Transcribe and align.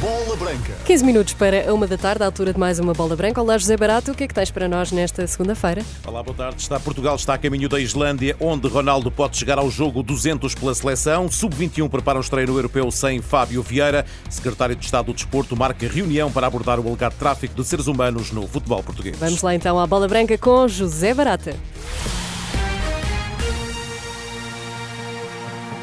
Bola 0.00 0.34
Branca. 0.36 0.72
15 0.84 1.04
minutos 1.04 1.32
para 1.32 1.70
a 1.70 1.72
uma 1.72 1.86
da 1.86 1.96
tarde, 1.96 2.24
à 2.24 2.26
altura 2.26 2.52
de 2.52 2.58
mais 2.58 2.80
uma 2.80 2.92
bola 2.92 3.14
branca. 3.14 3.40
Olá, 3.40 3.56
José 3.56 3.76
Barato, 3.76 4.10
o 4.10 4.14
que 4.16 4.24
é 4.24 4.26
que 4.26 4.34
tens 4.34 4.50
para 4.50 4.66
nós 4.66 4.90
nesta 4.90 5.24
segunda-feira? 5.28 5.84
Olá, 6.04 6.24
boa 6.24 6.36
tarde. 6.36 6.60
Está 6.60 6.80
Portugal 6.80 7.14
está 7.14 7.34
a 7.34 7.38
caminho 7.38 7.68
da 7.68 7.78
Islândia, 7.78 8.36
onde 8.40 8.66
Ronaldo 8.66 9.12
pode 9.12 9.36
chegar 9.36 9.58
ao 9.58 9.70
jogo 9.70 10.02
200 10.02 10.56
pela 10.56 10.74
seleção. 10.74 11.30
Sub-21 11.30 11.88
prepara 11.88 12.18
um 12.18 12.20
estreio 12.20 12.48
no 12.48 12.58
europeu 12.58 12.90
sem 12.90 13.22
Fábio 13.22 13.62
Vieira. 13.62 14.04
Secretário 14.28 14.74
de 14.74 14.84
Estado 14.84 15.06
do 15.06 15.14
Desporto 15.14 15.56
marca 15.56 15.86
reunião 15.86 16.32
para 16.32 16.48
abordar 16.48 16.80
o 16.80 16.88
alegado 16.88 17.14
tráfico 17.16 17.54
de 17.54 17.64
seres 17.64 17.86
humanos 17.86 18.32
no 18.32 18.48
futebol 18.48 18.82
português. 18.82 19.16
Vamos 19.20 19.40
lá 19.40 19.54
então 19.54 19.78
à 19.78 19.86
bola 19.86 20.08
branca 20.08 20.36
com 20.36 20.66
José 20.66 21.14
Barata. 21.14 21.54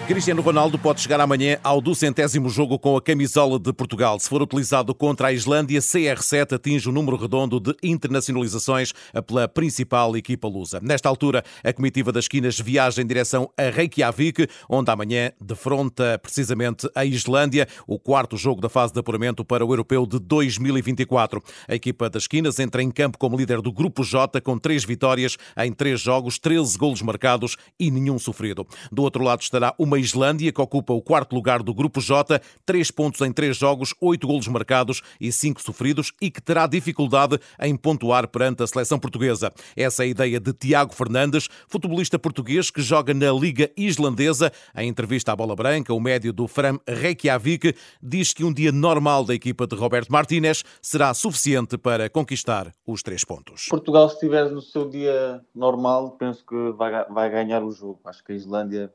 Cristiano 0.09 0.41
Ronaldo 0.41 0.79
pode 0.79 1.01
chegar 1.01 1.21
amanhã 1.21 1.59
ao 1.63 1.79
duzentésimo 1.79 2.49
jogo 2.49 2.79
com 2.79 2.97
a 2.97 3.01
camisola 3.01 3.59
de 3.59 3.71
Portugal. 3.71 4.19
Se 4.19 4.27
for 4.27 4.41
utilizado 4.41 4.95
contra 4.95 5.27
a 5.27 5.31
Islândia, 5.31 5.79
CR7 5.79 6.55
atinge 6.55 6.89
o 6.89 6.91
número 6.91 7.15
redondo 7.15 7.59
de 7.59 7.75
internacionalizações 7.83 8.91
pela 9.27 9.47
principal 9.47 10.17
equipa 10.17 10.47
lusa. 10.47 10.79
Nesta 10.81 11.07
altura, 11.07 11.43
a 11.63 11.71
comitiva 11.71 12.11
das 12.11 12.23
esquinas 12.23 12.59
viaja 12.59 13.03
em 13.03 13.05
direção 13.05 13.51
a 13.55 13.69
Reykjavik, 13.69 14.47
onde 14.67 14.89
amanhã 14.89 15.31
defronta 15.39 16.17
precisamente 16.17 16.89
a 16.95 17.05
Islândia, 17.05 17.67
o 17.85 17.99
quarto 17.99 18.35
jogo 18.35 18.61
da 18.61 18.67
fase 18.67 18.91
de 18.91 18.99
apuramento 18.99 19.45
para 19.45 19.63
o 19.63 19.71
Europeu 19.71 20.07
de 20.07 20.17
2024. 20.17 21.39
A 21.67 21.75
equipa 21.75 22.09
das 22.09 22.23
esquinas 22.23 22.57
entra 22.57 22.81
em 22.81 22.89
campo 22.89 23.19
como 23.19 23.37
líder 23.37 23.61
do 23.61 23.71
Grupo 23.71 24.03
J, 24.03 24.41
com 24.41 24.57
três 24.57 24.83
vitórias 24.83 25.37
em 25.55 25.71
três 25.71 26.01
jogos, 26.01 26.39
13 26.39 26.79
golos 26.79 27.03
marcados 27.03 27.57
e 27.79 27.91
nenhum 27.91 28.17
sofrido. 28.17 28.65
Do 28.91 29.03
outro 29.03 29.23
lado 29.23 29.43
estará 29.43 29.75
uma 29.77 29.98
Islândia, 29.99 30.51
que 30.51 30.61
ocupa 30.61 30.93
o 30.93 31.01
quarto 31.01 31.35
lugar 31.35 31.61
do 31.61 31.73
Grupo 31.73 32.01
J, 32.01 32.41
três 32.65 32.89
pontos 32.89 33.21
em 33.21 33.31
três 33.31 33.57
jogos, 33.57 33.93
oito 34.01 34.27
golos 34.27 34.47
marcados 34.47 35.01
e 35.19 35.31
cinco 35.31 35.61
sofridos 35.61 36.11
e 36.21 36.31
que 36.31 36.41
terá 36.41 36.65
dificuldade 36.67 37.39
em 37.59 37.75
pontuar 37.75 38.27
perante 38.27 38.63
a 38.63 38.67
seleção 38.67 38.99
portuguesa. 38.99 39.51
Essa 39.75 40.03
é 40.03 40.05
a 40.05 40.09
ideia 40.09 40.39
de 40.39 40.53
Tiago 40.53 40.93
Fernandes, 40.93 41.47
futebolista 41.67 42.17
português 42.17 42.71
que 42.71 42.81
joga 42.81 43.13
na 43.13 43.31
Liga 43.31 43.69
Islandesa. 43.75 44.51
Em 44.75 44.87
entrevista 44.87 45.31
à 45.31 45.35
Bola 45.35 45.55
Branca, 45.55 45.93
o 45.93 45.99
médio 45.99 46.31
do 46.33 46.47
Fram 46.47 46.79
Reykjavik 46.87 47.75
diz 48.01 48.33
que 48.33 48.43
um 48.43 48.53
dia 48.53 48.71
normal 48.71 49.23
da 49.25 49.33
equipa 49.33 49.67
de 49.67 49.75
Roberto 49.75 50.11
Martínez 50.11 50.63
será 50.81 51.13
suficiente 51.13 51.77
para 51.77 52.09
conquistar 52.09 52.73
os 52.85 53.03
três 53.03 53.23
pontos. 53.23 53.67
Portugal, 53.69 54.07
se 54.09 54.15
estiver 54.15 54.49
no 54.49 54.61
seu 54.61 54.89
dia 54.89 55.41
normal, 55.53 56.11
penso 56.11 56.45
que 56.45 56.71
vai, 56.71 57.05
vai 57.05 57.29
ganhar 57.29 57.63
o 57.63 57.71
jogo. 57.71 57.99
Acho 58.05 58.23
que 58.23 58.31
a 58.31 58.35
Islândia 58.35 58.93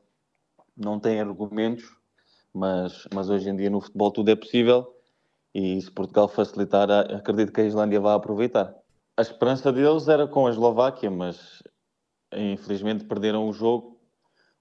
não 0.77 0.99
têm 0.99 1.21
argumentos, 1.21 1.85
mas, 2.53 3.07
mas 3.13 3.29
hoje 3.31 3.49
em 3.49 3.57
dia 3.57 3.71
no 3.71 3.81
futebol 3.81 4.11
tudo 4.11 4.31
é 4.31 4.37
possível 4.37 4.95
e 5.55 5.81
se 5.81 5.91
Portugal 5.91 6.29
facilitar, 6.29 6.91
acredito 6.91 7.53
que 7.53 7.61
a 7.61 7.65
Islândia 7.65 8.01
vai 8.01 8.15
aproveitar. 8.15 8.75
A 9.17 9.23
esperança 9.23 9.73
deles 9.73 10.09
era 10.09 10.27
com 10.27 10.47
a 10.47 10.51
Eslováquia, 10.51 11.11
mas 11.11 11.63
infelizmente 12.33 13.05
perderam 13.05 13.49
o 13.49 13.53
jogo. 13.53 14.01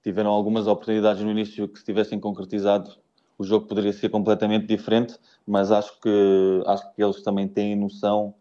Tiveram 0.02 0.30
algumas 0.30 0.66
oportunidades 0.66 1.22
no 1.22 1.30
início 1.30 1.66
que 1.66 1.78
se 1.78 1.84
tivessem 1.84 2.20
concretizado 2.20 2.96
o 3.38 3.44
jogo 3.44 3.66
poderia 3.66 3.92
ser 3.92 4.08
completamente 4.08 4.66
diferente, 4.66 5.16
mas 5.46 5.70
acho 5.70 5.98
que, 6.00 6.62
acho 6.66 6.94
que 6.94 7.02
eles 7.02 7.22
também 7.22 7.48
têm 7.48 7.74
noção 7.74 8.34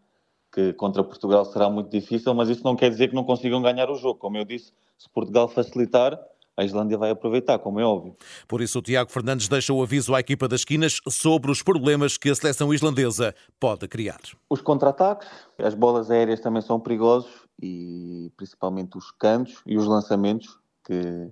que 0.52 0.72
contra 0.74 1.04
Portugal 1.04 1.44
será 1.46 1.70
muito 1.70 1.90
difícil, 1.90 2.34
mas 2.36 2.50
isso 2.50 2.64
não 2.64 2.76
quer 2.76 2.90
dizer 2.90 3.08
que 3.08 3.16
não 3.16 3.24
consigam 3.24 3.62
ganhar 3.62 3.90
o 3.90 3.96
jogo. 3.96 4.20
Como 4.20 4.38
eu 4.38 4.46
disse, 4.46 4.72
se 4.98 5.10
Portugal 5.10 5.48
facilitar, 5.48 6.20
a 6.56 6.64
Islândia 6.64 6.98
vai 6.98 7.10
aproveitar, 7.10 7.58
como 7.60 7.80
é 7.80 7.84
óbvio. 7.84 8.16
Por 8.48 8.62
isso, 8.62 8.80
o 8.80 8.82
Tiago 8.82 9.12
Fernandes 9.12 9.48
deixa 9.48 9.74
o 9.74 9.82
aviso 9.82 10.14
à 10.14 10.20
equipa 10.20 10.48
das 10.48 10.62
esquinas 10.62 11.00
sobre 11.10 11.52
os 11.52 11.64
problemas 11.64 12.18
que 12.18 12.30
a 12.30 12.36
seleção 12.36 12.74
islandesa 12.74 13.34
pode 13.60 13.88
criar. 13.88 14.20
Os 14.50 14.62
contra-ataques, 14.62 15.28
as 15.58 15.74
bolas 15.74 16.12
aéreas 16.12 16.40
também 16.40 16.62
são 16.62 16.80
perigosos 16.80 17.32
e 17.62 18.32
principalmente 18.38 18.98
os 18.98 19.12
cantos 19.12 19.62
e 19.66 19.78
os 19.78 19.86
lançamentos, 19.86 20.60
que 20.86 21.32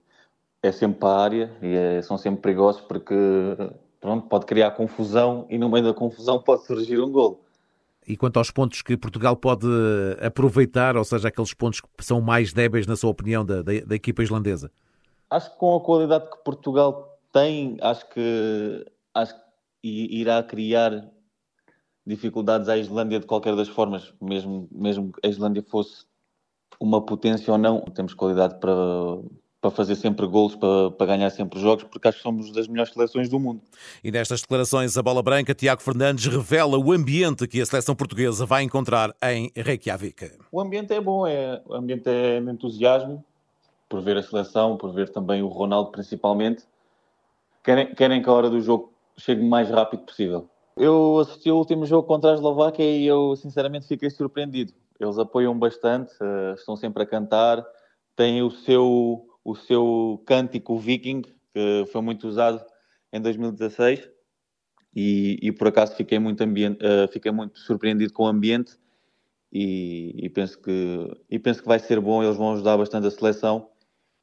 é 0.64 0.72
sempre 0.72 1.00
para 1.00 1.10
a 1.10 1.24
área 1.24 1.58
e 1.62 1.76
é, 1.76 2.02
são 2.02 2.18
sempre 2.18 2.42
perigosos 2.42 2.82
porque 2.82 3.16
pronto, 4.00 4.28
pode 4.28 4.46
criar 4.46 4.72
confusão 4.72 5.46
e 5.50 5.58
no 5.58 5.70
meio 5.70 5.86
da 5.86 5.94
confusão 5.94 6.42
pode 6.42 6.66
surgir 6.66 7.00
um 7.00 7.12
gol. 7.12 7.44
E 8.08 8.18
quanto 8.18 8.38
aos 8.38 8.50
pontos 8.50 8.82
que 8.82 8.98
Portugal 8.98 9.36
pode 9.36 9.68
aproveitar, 10.20 10.98
ou 10.98 11.04
seja, 11.04 11.28
aqueles 11.28 11.54
pontos 11.54 11.82
que 11.82 12.04
são 12.04 12.20
mais 12.20 12.52
débeis, 12.52 12.88
na 12.88 12.96
sua 12.96 13.12
opinião, 13.12 13.46
da, 13.46 13.62
da, 13.62 13.72
da 13.86 13.96
equipa 13.96 14.24
islandesa? 14.24 14.72
Acho 15.32 15.52
que 15.52 15.58
com 15.58 15.76
a 15.76 15.80
qualidade 15.80 16.30
que 16.30 16.38
Portugal 16.44 17.18
tem, 17.32 17.78
acho 17.82 18.08
que, 18.10 18.86
acho 19.14 19.34
que 19.34 19.40
irá 19.84 20.44
criar 20.44 21.10
dificuldades 22.06 22.68
à 22.68 22.78
Islândia 22.78 23.20
de 23.20 23.26
qualquer 23.26 23.56
das 23.56 23.70
formas, 23.70 24.14
mesmo, 24.22 24.68
mesmo 24.70 25.14
que 25.14 25.26
a 25.26 25.30
Islândia 25.30 25.64
fosse 25.64 26.06
uma 26.80 27.04
potência 27.04 27.52
ou 27.52 27.58
não, 27.58 27.82
temos 27.82 28.14
qualidade 28.14 28.60
para, 28.60 28.74
para 29.62 29.72
fazer 29.72 29.96
sempre 29.96 30.26
gols, 30.26 30.56
para, 30.56 30.92
para, 30.92 31.06
ganhar 31.06 31.30
sempre 31.30 31.60
jogos, 31.60 31.86
porque 31.86 32.08
acho 32.08 32.18
que 32.18 32.24
somos 32.24 32.52
das 32.52 32.68
melhores 32.68 32.92
seleções 32.92 33.30
do 33.30 33.40
mundo. 33.40 33.62
E 34.04 34.12
nestas 34.12 34.42
declarações, 34.42 34.98
a 34.98 35.04
bola 35.04 35.22
branca, 35.22 35.54
Tiago 35.54 35.82
Fernandes 35.82 36.26
revela 36.26 36.78
o 36.78 36.92
ambiente 36.92 37.48
que 37.48 37.62
a 37.62 37.66
seleção 37.66 37.96
portuguesa 37.96 38.46
vai 38.46 38.64
encontrar 38.64 39.16
em 39.24 39.52
Reykjavik. 39.56 40.32
O 40.52 40.60
ambiente 40.60 40.92
é 40.92 41.00
bom, 41.00 41.26
é, 41.28 41.62
o 41.66 41.76
ambiente 41.76 42.10
é 42.10 42.42
de 42.42 42.50
entusiasmo, 42.52 43.24
por 43.92 44.02
ver 44.02 44.16
a 44.16 44.24
seleção, 44.24 44.78
por 44.78 44.94
ver 44.94 45.10
também 45.10 45.44
o 45.44 45.50
Ronaldo 45.50 45.92
principalmente, 45.92 46.64
querem, 47.62 47.94
querem 47.94 48.22
que 48.22 48.30
a 48.30 48.32
hora 48.32 48.50
do 48.50 48.62
jogo 48.62 48.94
chegue 49.18 49.42
o 49.42 49.50
mais 49.50 49.70
rápido 49.70 50.04
possível. 50.04 50.50
Eu 50.78 51.20
assisti 51.20 51.52
o 51.52 51.58
último 51.58 51.86
jogo 51.86 52.08
contra 52.08 52.32
a 52.32 52.34
Eslováquia 52.34 52.86
e 52.86 53.06
eu 53.06 53.36
sinceramente 53.36 53.86
fiquei 53.86 54.10
surpreendido. 54.10 54.72
Eles 54.98 55.20
apoiam 55.20 55.60
bastante, 55.60 56.14
eh, 56.22 56.54
estão 56.56 56.78
sempre 56.78 57.04
a 57.04 57.06
cantar, 57.06 57.66
têm 58.16 58.42
o 58.42 58.50
seu, 58.50 59.28
o 59.44 59.56
seu 59.56 60.24
cântico 60.26 60.78
Viking, 60.78 61.24
que 61.54 61.86
foi 61.92 62.02
muito 62.02 62.26
usado 62.30 62.64
em 63.12 63.20
2016, 63.20 64.10
e, 64.96 65.38
e 65.42 65.52
por 65.52 65.68
acaso 65.68 65.96
fiquei 65.96 66.18
muito, 66.18 66.42
uh, 66.42 67.08
fiquei 67.12 67.32
muito 67.32 67.60
surpreendido 67.60 68.14
com 68.14 68.24
o 68.24 68.28
ambiente 68.28 68.78
e, 69.52 70.14
e, 70.18 70.30
penso 70.30 70.58
que, 70.62 71.24
e 71.30 71.38
penso 71.40 71.62
que 71.62 71.68
vai 71.68 71.80
ser 71.80 72.00
bom, 72.00 72.24
eles 72.24 72.38
vão 72.38 72.54
ajudar 72.54 72.78
bastante 72.78 73.08
a 73.08 73.12
seleção 73.12 73.71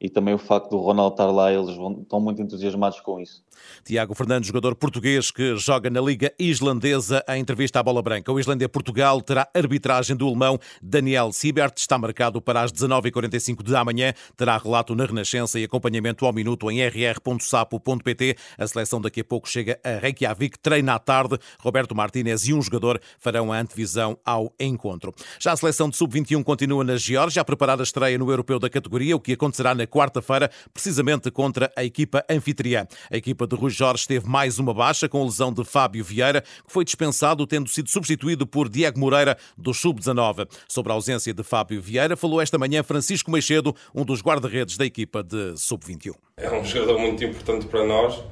e 0.01 0.09
também 0.09 0.33
o 0.33 0.39
facto 0.39 0.71
do 0.71 0.79
Ronaldo 0.79 1.15
estar 1.15 1.27
lá, 1.27 1.53
eles 1.53 1.75
vão, 1.77 2.01
estão 2.03 2.21
muito 2.21 2.41
entusiasmados 2.41 3.01
com 3.01 3.21
isso. 3.21 3.43
Tiago 3.85 4.15
Fernandes, 4.15 4.47
jogador 4.47 4.77
português 4.77 5.31
que 5.33 5.57
joga 5.57 5.91
na 5.91 6.01
Liga 6.01 6.33
Islandesa, 6.39 7.25
a 7.27 7.37
entrevista 7.37 7.81
à 7.81 7.83
Bola 7.83 8.01
Branca. 8.01 8.33
O 8.33 8.39
Islândia-Portugal 8.39 9.21
terá 9.21 9.49
arbitragem 9.53 10.17
do 10.17 10.29
alemão 10.29 10.59
Daniel 10.81 11.33
Siebert, 11.33 11.75
está 11.77 11.99
marcado 11.99 12.41
para 12.41 12.63
as 12.63 12.73
19h45 12.73 13.63
de 13.65 13.75
amanhã, 13.75 14.13
terá 14.37 14.57
relato 14.57 14.95
na 14.95 15.05
Renascença 15.05 15.59
e 15.59 15.65
acompanhamento 15.65 16.25
ao 16.25 16.33
minuto 16.33 16.71
em 16.71 16.81
rr.sapo.pt. 16.81 18.37
A 18.57 18.67
seleção 18.69 19.01
daqui 19.01 19.21
a 19.21 19.25
pouco 19.25 19.49
chega 19.49 19.81
a 19.83 19.99
Reykjavik, 19.99 20.59
treina 20.61 20.95
à 20.95 20.99
tarde. 20.99 21.39
Roberto 21.61 21.95
Martínez 21.95 22.47
e 22.47 22.55
um 22.55 22.63
jogador 22.63 23.01
farão 23.19 23.53
a 23.53 23.59
antevisão 23.59 24.17
ao 24.25 24.53
encontro. 24.61 25.13
Já 25.41 25.53
a 25.53 25.57
seleção 25.57 25.89
de 25.91 25.97
sub-21 25.97 26.45
continua 26.45 26.85
na 26.85 26.97
Geórgia 26.97 27.43
a 27.43 27.45
preparar 27.45 27.81
a 27.81 27.83
estreia 27.83 28.17
no 28.17 28.31
Europeu 28.31 28.61
da 28.61 28.71
categoria, 28.71 29.17
o 29.17 29.21
que 29.21 29.33
acontecerá 29.33 29.75
na 29.75 29.88
quarta-feira, 29.89 30.51
precisamente 30.73 31.31
contra 31.31 31.73
a 31.75 31.83
equipa 31.83 32.25
anfitriã. 32.31 32.87
A 33.11 33.17
equipa 33.17 33.47
de 33.47 33.57
Rui 33.57 33.71
Jorge 33.71 34.07
teve 34.07 34.29
mais 34.29 34.59
uma 34.59 34.73
baixa 34.75 35.09
com 35.09 35.21
a 35.21 35.25
lesão 35.25 35.53
de 35.53 35.65
Fábio 35.65 36.05
Vieira, 36.05 36.43
que 36.43 36.73
foi 36.73 36.85
dispensado, 36.85 37.47
tendo 37.47 37.69
sido 37.69 37.89
substituído 37.89 38.47
por 38.47 38.69
Diego 38.69 39.01
Moreira, 39.01 39.37
do 39.57 39.75
Sub-19. 39.75 40.49
Sobre 40.69 40.93
a 40.93 40.95
ausência 40.95 41.33
de 41.33 41.43
Fábio 41.43 41.81
Vieira, 41.81 42.17
falou 42.17 42.41
esta 42.41 42.59
manhã 42.59 42.83
Francisco 42.83 43.31
Meixedo, 43.31 43.75
um 43.95 44.05
dos 44.05 44.23
guarda-redes 44.23 44.77
da 44.77 44.85
equipa 44.85 45.23
de 45.23 45.57
Sub-21. 45.57 46.15
É 46.37 46.51
um 46.51 46.65
jogador 46.65 46.99
muito 46.99 47.25
importante 47.25 47.67
para 47.67 47.85
nós, 47.85 48.23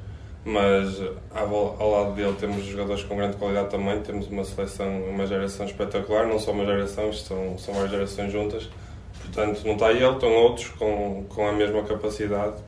mas 0.44 1.00
ao 1.34 1.90
lado 1.90 2.14
dele 2.14 2.34
temos 2.38 2.64
jogadores 2.64 3.02
com 3.02 3.16
grande 3.16 3.36
qualidade 3.36 3.70
também. 3.70 4.00
Temos 4.02 4.28
uma 4.28 4.44
seleção, 4.44 5.02
uma 5.02 5.26
geração 5.26 5.66
espetacular, 5.66 6.26
não 6.26 6.38
só 6.38 6.52
uma 6.52 6.64
geração, 6.64 7.12
são, 7.12 7.58
são 7.58 7.74
várias 7.74 7.90
gerações 7.90 8.32
juntas. 8.32 8.68
Portanto, 9.26 9.62
não 9.64 9.74
está 9.74 9.92
ele, 9.92 10.04
estão 10.06 10.32
outros 10.32 10.68
com, 10.68 11.24
com 11.28 11.48
a 11.48 11.52
mesma 11.52 11.82
capacidade. 11.82 12.64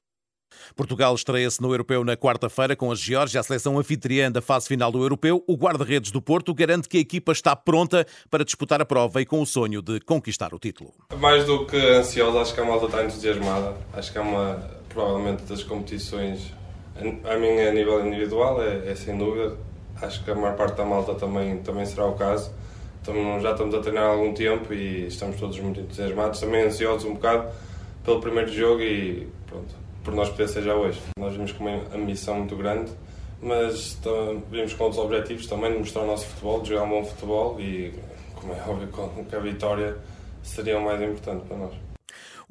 Portugal 0.77 1.15
estreia-se 1.15 1.61
no 1.61 1.73
Europeu 1.73 2.05
na 2.05 2.17
quarta-feira 2.17 2.77
com 2.77 2.93
a 2.93 2.95
Geórgia, 2.95 3.41
a 3.41 3.43
seleção 3.43 3.79
anfitriã 3.79 4.31
da 4.31 4.41
fase 4.41 4.69
final 4.69 4.93
do 4.93 5.03
Europeu. 5.03 5.43
O 5.47 5.57
guarda-redes 5.57 6.11
do 6.11 6.23
Porto 6.23 6.55
garante 6.55 6.89
que 6.89 6.99
a 6.99 7.01
equipa 7.01 7.33
está 7.33 7.57
pronta 7.57 8.07
para 8.31 8.45
disputar 8.45 8.81
a 8.81 8.85
prova 8.85 9.21
e 9.21 9.27
com 9.27 9.41
o 9.41 9.47
sonho 9.47 9.83
de 9.83 9.99
conquistar 10.01 10.55
o 10.55 10.59
título. 10.59 10.93
Mais 11.19 11.45
do 11.45 11.67
que 11.67 11.77
ansiosa, 11.77 12.41
acho 12.41 12.55
que 12.55 12.61
a 12.61 12.65
malta 12.65 12.87
está 12.87 13.05
entusiasmada. 13.05 13.75
Acho 13.93 14.13
que 14.13 14.19
é 14.19 14.21
uma, 14.21 14.71
provavelmente, 14.89 15.43
das 15.45 15.65
competições, 15.65 16.53
a 16.97 17.37
minha 17.37 17.71
a 17.71 17.73
nível 17.73 18.07
individual, 18.07 18.63
é, 18.63 18.91
é 18.91 18.95
sem 18.95 19.17
dúvida. 19.17 19.57
Acho 20.01 20.23
que 20.23 20.31
a 20.31 20.35
maior 20.35 20.57
parte 20.57 20.77
da 20.77 20.85
malta 20.85 21.15
também, 21.15 21.59
também 21.59 21.87
será 21.87 22.07
o 22.07 22.13
caso. 22.13 22.53
Estamos, 23.09 23.43
já 23.43 23.53
estamos 23.53 23.75
a 23.75 23.81
treinar 23.81 24.05
há 24.05 24.09
algum 24.09 24.35
tempo 24.35 24.75
e 24.75 25.07
estamos 25.07 25.41
todos 25.41 25.59
muito 25.61 25.81
entusiasmados, 25.81 26.41
também 26.41 26.65
ansiosos 26.65 27.07
um 27.07 27.15
bocado 27.15 27.51
pelo 28.05 28.21
primeiro 28.21 28.53
jogo 28.53 28.83
e 28.83 29.27
pronto, 29.47 29.75
por 30.05 30.13
nós 30.13 30.29
poder 30.29 30.47
ser 30.47 30.63
já 30.63 30.75
hoje. 30.75 31.01
Nós 31.19 31.33
vimos 31.33 31.53
com 31.53 31.65
uma 31.65 31.81
ambição 31.97 32.35
muito 32.35 32.55
grande 32.55 32.91
mas 33.41 33.99
vimos 34.51 34.75
com 34.75 34.85
outros 34.85 35.03
objetivos 35.03 35.47
também 35.47 35.73
de 35.73 35.79
mostrar 35.79 36.03
o 36.03 36.07
nosso 36.07 36.27
futebol, 36.27 36.61
de 36.61 36.69
jogar 36.69 36.83
um 36.83 36.91
bom 36.91 37.05
futebol 37.05 37.59
e, 37.59 37.95
como 38.35 38.53
é 38.53 38.61
óbvio, 38.69 38.89
que 39.25 39.37
a 39.37 39.39
vitória 39.39 39.97
seria 40.43 40.77
o 40.77 40.85
mais 40.85 41.01
importante 41.01 41.47
para 41.47 41.57
nós. 41.57 41.98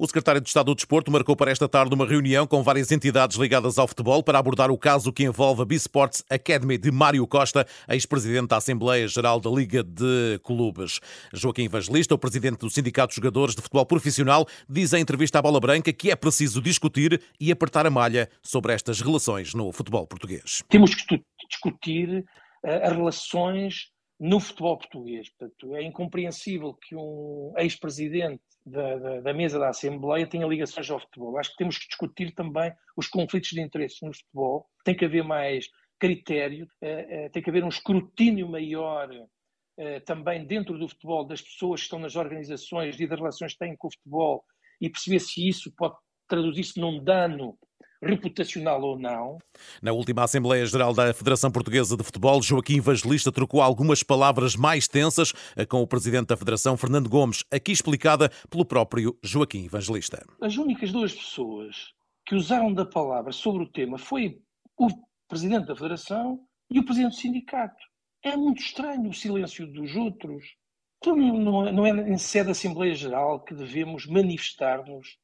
O 0.00 0.06
secretário 0.06 0.40
de 0.40 0.46
Estado 0.46 0.66
do 0.66 0.76
Desporto 0.76 1.10
marcou 1.10 1.34
para 1.34 1.50
esta 1.50 1.68
tarde 1.68 1.92
uma 1.92 2.06
reunião 2.06 2.46
com 2.46 2.62
várias 2.62 2.92
entidades 2.92 3.36
ligadas 3.36 3.78
ao 3.78 3.88
futebol 3.88 4.22
para 4.22 4.38
abordar 4.38 4.70
o 4.70 4.78
caso 4.78 5.12
que 5.12 5.24
envolve 5.24 5.62
a 5.62 5.64
B-Sports 5.64 6.24
Academy 6.30 6.78
de 6.78 6.92
Mário 6.92 7.26
Costa, 7.26 7.66
ex-presidente 7.88 8.46
da 8.46 8.58
Assembleia 8.58 9.08
Geral 9.08 9.40
da 9.40 9.50
Liga 9.50 9.82
de 9.82 10.38
Clubes. 10.44 11.00
Joaquim 11.32 11.64
Evangelista, 11.64 12.14
o 12.14 12.18
presidente 12.18 12.58
do 12.58 12.70
Sindicato 12.70 13.08
de 13.08 13.16
Jogadores 13.16 13.56
de 13.56 13.60
Futebol 13.60 13.84
Profissional, 13.86 14.46
diz 14.68 14.92
em 14.92 15.00
entrevista 15.00 15.40
à 15.40 15.42
Bola 15.42 15.58
Branca 15.58 15.92
que 15.92 16.12
é 16.12 16.14
preciso 16.14 16.62
discutir 16.62 17.20
e 17.40 17.50
apertar 17.50 17.84
a 17.84 17.90
malha 17.90 18.30
sobre 18.40 18.72
estas 18.72 19.00
relações 19.00 19.52
no 19.52 19.72
futebol 19.72 20.06
português. 20.06 20.62
Temos 20.68 20.94
que 20.94 21.20
discutir 21.50 22.24
eh, 22.64 22.86
as 22.86 22.92
relações 22.92 23.88
no 24.18 24.40
futebol 24.40 24.76
português. 24.78 25.28
Portanto, 25.30 25.76
é 25.76 25.82
incompreensível 25.82 26.74
que 26.74 26.96
um 26.96 27.52
ex-presidente 27.56 28.42
da, 28.64 28.96
da, 28.96 29.20
da, 29.20 29.34
mesa 29.34 29.58
da 29.58 29.68
Assembleia 29.68 30.26
tenha 30.26 30.46
ligações 30.46 30.90
ao 30.90 31.00
futebol. 31.00 31.38
Acho 31.38 31.50
que 31.52 31.58
temos 31.58 31.78
que 31.78 31.86
discutir 31.86 32.34
também 32.34 32.72
os 32.96 33.06
conflitos 33.06 33.50
de 33.50 33.60
interesses 33.60 34.00
no 34.02 34.12
futebol. 34.12 34.66
Tem 34.84 34.96
que 34.96 35.04
haver 35.04 35.22
mais 35.22 35.68
critério, 35.98 36.68
eh, 36.80 37.06
eh, 37.08 37.28
tem 37.30 37.42
que 37.42 37.50
haver 37.50 37.64
um 37.64 37.68
escrutínio 37.68 38.48
maior 38.48 39.08
eh, 39.76 40.00
também 40.00 40.44
dentro 40.46 40.78
do 40.78 40.88
futebol 40.88 41.24
das 41.24 41.40
pessoas 41.40 41.80
que 41.80 41.84
estão 41.84 41.98
nas 41.98 42.16
organizações 42.16 42.98
e 42.98 43.06
das 43.06 43.18
relações 43.18 43.52
que 43.52 43.58
têm 43.58 43.76
com 43.76 43.88
o 43.88 43.92
futebol 43.92 44.44
e 44.80 44.88
perceber 44.88 45.20
se 45.20 45.48
isso 45.48 45.72
pode 45.76 45.96
traduzir-se 46.28 46.80
num 46.80 47.02
dano 47.02 47.58
reputacional 48.02 48.82
ou 48.82 48.98
não. 48.98 49.38
Na 49.82 49.92
última 49.92 50.24
Assembleia 50.24 50.64
Geral 50.66 50.94
da 50.94 51.12
Federação 51.12 51.50
Portuguesa 51.50 51.96
de 51.96 52.04
Futebol, 52.04 52.42
Joaquim 52.42 52.78
Evangelista 52.78 53.32
trocou 53.32 53.60
algumas 53.60 54.02
palavras 54.02 54.56
mais 54.56 54.86
tensas 54.86 55.32
com 55.68 55.82
o 55.82 55.86
presidente 55.86 56.28
da 56.28 56.36
Federação, 56.36 56.76
Fernando 56.76 57.08
Gomes, 57.08 57.44
aqui 57.50 57.72
explicada 57.72 58.30
pelo 58.48 58.64
próprio 58.64 59.18
Joaquim 59.22 59.64
Evangelista. 59.64 60.24
As 60.40 60.56
únicas 60.56 60.92
duas 60.92 61.12
pessoas 61.12 61.92
que 62.26 62.34
usaram 62.34 62.72
da 62.72 62.84
palavra 62.84 63.32
sobre 63.32 63.62
o 63.62 63.70
tema 63.70 63.98
foi 63.98 64.38
o 64.76 64.88
presidente 65.28 65.66
da 65.66 65.74
Federação 65.74 66.40
e 66.70 66.78
o 66.78 66.84
presidente 66.84 67.14
do 67.14 67.20
sindicato. 67.20 67.76
É 68.22 68.36
muito 68.36 68.60
estranho 68.60 69.08
o 69.08 69.14
silêncio 69.14 69.66
dos 69.66 69.94
outros. 69.96 70.44
Então, 70.98 71.16
não 71.16 71.86
é 71.86 71.90
em 71.90 72.18
sede 72.18 72.46
da 72.46 72.52
Assembleia 72.52 72.94
Geral 72.94 73.44
que 73.44 73.54
devemos 73.54 74.06
manifestar-nos 74.06 75.16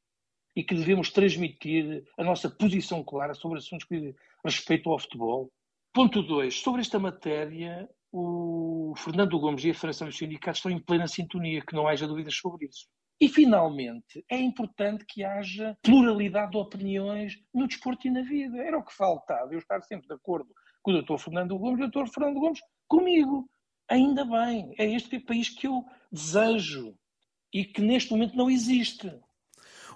e 0.55 0.63
que 0.63 0.75
devemos 0.75 1.11
transmitir 1.11 2.03
a 2.17 2.23
nossa 2.23 2.49
posição 2.49 3.03
clara 3.03 3.33
sobre 3.33 3.57
assuntos 3.57 3.85
que 3.85 4.15
respeitam 4.43 4.91
ao 4.91 4.99
futebol. 4.99 5.51
Ponto 5.93 6.21
2. 6.21 6.53
Sobre 6.53 6.81
esta 6.81 6.99
matéria, 6.99 7.89
o 8.11 8.93
Fernando 8.97 9.39
Gomes 9.39 9.63
e 9.65 9.71
a 9.71 9.73
Federação 9.73 10.07
dos 10.07 10.17
Sindicatos 10.17 10.59
estão 10.59 10.71
em 10.71 10.79
plena 10.79 11.07
sintonia, 11.07 11.61
que 11.61 11.75
não 11.75 11.87
haja 11.87 12.07
dúvidas 12.07 12.35
sobre 12.35 12.67
isso. 12.67 12.87
E, 13.19 13.29
finalmente, 13.29 14.25
é 14.29 14.37
importante 14.37 15.05
que 15.07 15.23
haja 15.23 15.77
pluralidade 15.81 16.51
de 16.51 16.57
opiniões 16.57 17.37
no 17.53 17.67
desporto 17.67 18.07
e 18.07 18.11
na 18.11 18.21
vida. 18.21 18.57
Era 18.57 18.77
o 18.77 18.83
que 18.83 18.93
faltava, 18.93 19.53
eu 19.53 19.59
estar 19.59 19.81
sempre 19.83 20.07
de 20.07 20.13
acordo 20.13 20.49
com 20.81 20.91
o 20.91 21.01
Dr. 21.01 21.17
Fernando 21.17 21.57
Gomes 21.57 21.79
e 21.79 21.83
o 21.83 21.89
Dr. 21.89 22.07
Fernando 22.09 22.39
Gomes 22.39 22.59
comigo. 22.87 23.49
Ainda 23.89 24.25
bem, 24.25 24.73
é 24.77 24.85
este 24.85 25.19
país 25.19 25.49
que 25.49 25.67
eu 25.67 25.85
desejo 26.11 26.97
e 27.53 27.63
que 27.63 27.81
neste 27.81 28.11
momento 28.11 28.35
não 28.35 28.49
existe. 28.49 29.11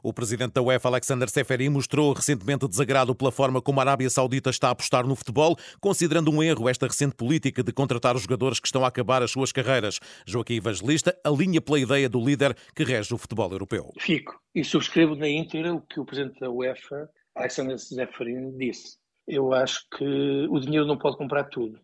O 0.02 0.14
presidente 0.14 0.54
da 0.54 0.62
UEFA, 0.62 0.88
Alexander 0.88 1.30
Seferi, 1.30 1.70
mostrou 1.70 2.14
recentemente 2.14 2.68
desagrado 2.68 3.14
pela 3.14 3.32
forma 3.32 3.62
como 3.62 3.80
a 3.80 3.84
Arábia 3.84 4.10
Saudita 4.10 4.50
está 4.50 4.70
a 4.70 4.72
apostar 4.72 5.06
no 5.06 5.16
futebol, 5.16 5.58
considerando 5.82 6.32
um 6.32 6.42
erro 6.42 6.70
esta 6.70 6.88
recente 6.88 7.16
política 7.16 7.64
de 7.64 7.72
contratar 7.72 8.16
os 8.16 8.24
jogadores 8.24 8.60
que 8.60 8.68
estão 8.68 8.86
a 8.86 8.88
acabar 8.88 9.22
as 9.22 9.32
suas 9.32 9.52
carreiras. 9.52 10.00
Joaquim 10.26 10.56
Evangelista 10.56 11.18
alinha 11.24 11.62
pela 11.62 11.80
ideia 11.80 12.10
do 12.10 12.24
líder 12.24 12.56
que 12.76 12.84
rege 12.84 13.14
o 13.14 13.18
futebol 13.18 13.52
europeu. 13.52 13.92
Fico 14.00 14.40
e 14.54 14.64
subscrevo 14.64 15.16
na 15.16 15.28
íntegra 15.28 15.74
o 15.74 15.82
que 15.82 16.00
o 16.00 16.06
presidente 16.06 16.40
da 16.40 16.50
UEFA, 16.50 17.10
Alexander 17.36 17.78
Seferi, 17.78 18.52
disse. 18.58 18.98
Eu 19.28 19.54
acho 19.54 19.86
que 19.96 20.48
o 20.50 20.60
dinheiro 20.60 20.88
não 20.88 20.98
pode 20.98 21.18
comprar 21.18 21.44
tudo. 21.46 21.80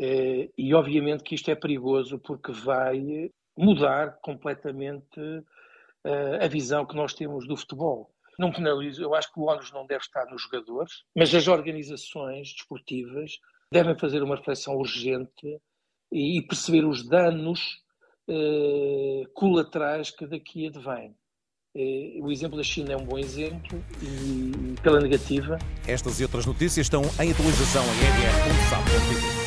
É, 0.00 0.48
e 0.56 0.74
obviamente 0.74 1.24
que 1.24 1.34
isto 1.34 1.50
é 1.50 1.54
perigoso 1.54 2.18
porque 2.18 2.52
vai 2.52 3.30
mudar 3.56 4.18
completamente 4.22 5.20
uh, 6.06 6.44
a 6.44 6.48
visão 6.48 6.86
que 6.86 6.96
nós 6.96 7.14
temos 7.14 7.46
do 7.46 7.56
futebol. 7.56 8.10
Não 8.38 8.52
penalizo, 8.52 9.02
eu 9.02 9.14
acho 9.14 9.32
que 9.32 9.40
o 9.40 9.44
ónus 9.44 9.72
não 9.72 9.84
deve 9.84 10.02
estar 10.02 10.24
nos 10.26 10.42
jogadores, 10.42 11.02
mas 11.16 11.34
as 11.34 11.48
organizações 11.48 12.52
desportivas 12.52 13.38
devem 13.72 13.98
fazer 13.98 14.22
uma 14.22 14.36
reflexão 14.36 14.76
urgente 14.76 15.60
e, 16.12 16.40
perceber 16.42 16.84
os 16.84 17.06
danos 17.06 17.82
uh, 18.28 19.28
colaterais 19.34 20.10
que 20.10 20.26
daqui 20.26 20.66
advêm. 20.68 21.14
Uh, 21.76 22.24
o 22.24 22.32
exemplo 22.32 22.56
da 22.56 22.62
China 22.62 22.92
é 22.92 22.96
um 22.96 23.04
bom 23.04 23.18
exemplo 23.18 23.82
e, 24.02 24.80
pela 24.80 25.00
negativa. 25.00 25.58
Estas 25.86 26.20
e 26.20 26.22
outras 26.22 26.46
notícias 26.46 26.86
estão 26.86 27.02
em 27.20 27.32
atualização 27.32 27.82
em 27.84 28.04
rr.sap.pt. 28.04 29.37